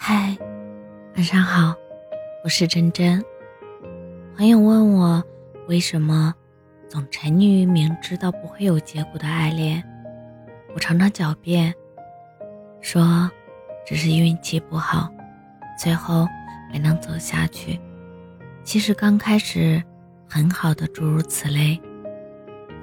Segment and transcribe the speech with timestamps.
[0.00, 0.38] 嗨，
[1.16, 1.74] 晚上好，
[2.44, 3.22] 我是真真。
[4.36, 5.22] 朋友问我
[5.66, 6.32] 为什么
[6.88, 9.82] 总沉溺于明知道不会有结果的爱恋，
[10.72, 11.74] 我常常狡辩
[12.80, 13.28] 说
[13.84, 15.12] 只是运气不好，
[15.76, 16.26] 最后
[16.72, 17.78] 没能走下去。
[18.62, 19.82] 其实刚开始
[20.28, 21.78] 很好的，诸如此类。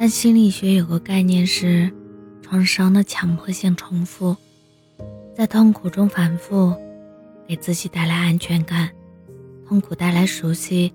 [0.00, 1.90] 但心理学有个概念是
[2.42, 4.36] 创伤的强迫性重复，
[5.32, 6.74] 在痛苦中反复。
[7.46, 8.88] 给自己带来安全感，
[9.66, 10.92] 痛苦带来熟悉，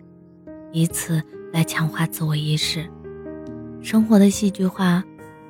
[0.72, 1.22] 以此
[1.54, 2.90] 来强化自我意识。
[3.82, 5.04] 生活的戏剧化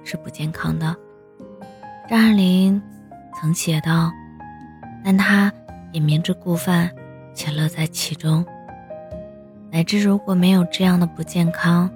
[0.04, 0.96] 是不健康的。
[2.10, 2.82] 张爱玲
[3.40, 4.12] 曾写道
[5.04, 5.52] ：“但她
[5.92, 6.90] 也明知故犯，
[7.34, 8.46] 且乐在其中。”
[9.72, 11.90] 乃至如果没有这样的不健康，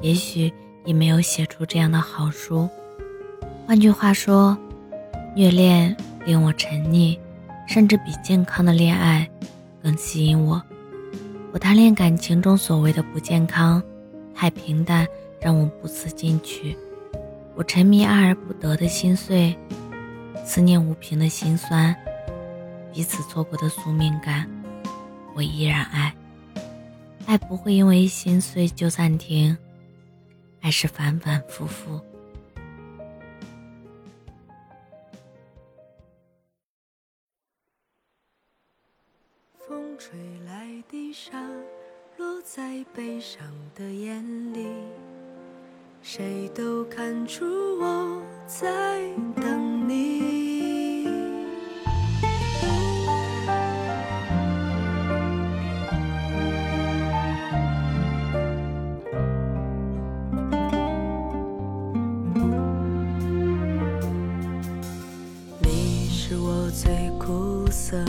[0.00, 0.52] 也许
[0.84, 2.68] 也没有写出这样的好书。
[3.66, 4.58] 换句话说，
[5.34, 7.18] 虐恋令我沉溺。
[7.66, 9.28] 甚至比健康的恋爱
[9.82, 10.62] 更吸引我。
[11.52, 13.82] 我贪恋感情中所谓的不健康，
[14.34, 15.06] 太平淡，
[15.40, 16.76] 让我不思进取。
[17.54, 19.56] 我沉迷爱而不得的心碎，
[20.44, 21.94] 思念无凭的心酸，
[22.92, 24.50] 彼此错过的宿命感，
[25.34, 26.12] 我依然爱。
[27.26, 29.56] 爱不会因为心碎就暂停，
[30.60, 32.00] 爱是反反复复。
[39.84, 41.38] 风吹来的沙，
[42.16, 44.66] 落在悲伤的眼里，
[46.00, 47.44] 谁都看出
[47.78, 49.02] 我在
[49.36, 51.04] 等你。
[65.60, 68.02] 你是我最苦涩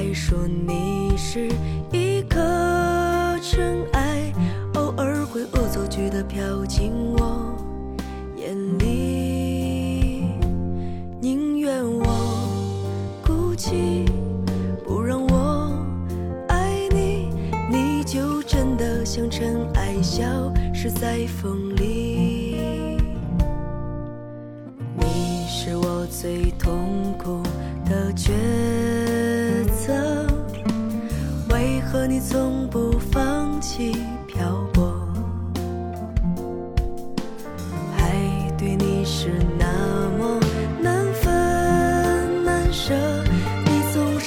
[0.00, 1.48] 你最爱说你是
[1.92, 2.38] 一颗
[3.42, 4.32] 尘埃，
[4.74, 7.54] 偶尔会恶作剧的飘进我
[8.34, 10.24] 眼里，
[11.20, 12.06] 宁愿我
[13.22, 14.06] 孤寂，
[14.86, 15.70] 不让我
[16.48, 17.28] 爱你，
[17.70, 20.24] 你就真的像尘埃，消
[20.72, 22.56] 失在风里。
[24.96, 27.42] 你是我最痛苦
[27.84, 29.09] 的抉择，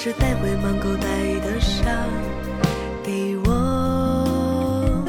[0.06, 1.08] 是带回满口袋
[1.40, 1.86] 的沙
[3.02, 5.02] 给我，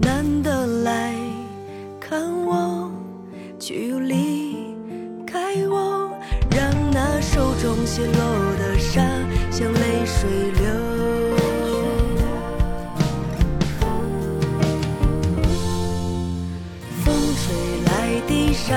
[0.00, 1.14] 难得来
[2.00, 2.90] 看我，
[3.60, 4.74] 却又离
[5.24, 6.10] 开我。
[6.50, 9.00] 让那手中泄落的沙，
[9.52, 10.64] 像泪水流。
[17.04, 17.54] 风吹
[17.86, 18.74] 来的沙，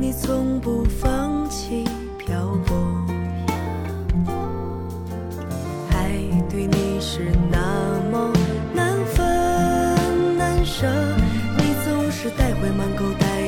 [0.00, 1.84] 你从不放弃
[2.16, 2.74] 漂泊？
[5.90, 6.12] 爱
[6.48, 8.32] 对你是那么
[8.74, 10.86] 难分难舍，
[11.58, 13.39] 你总是带回满口袋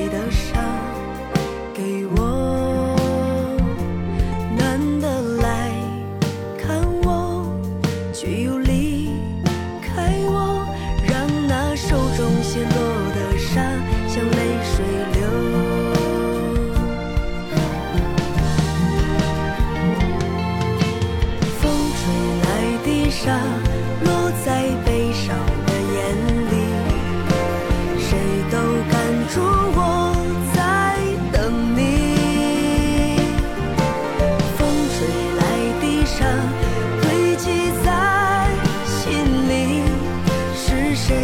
[41.05, 41.17] 谁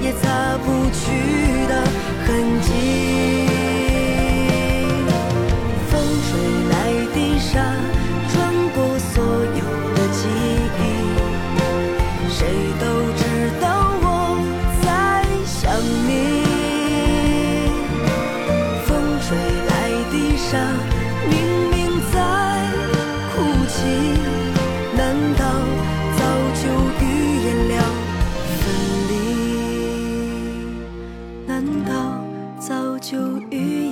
[0.00, 1.55] 也擦不去。
[33.26, 33.85] 有一。